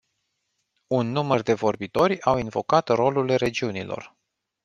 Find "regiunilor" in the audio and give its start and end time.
3.35-4.15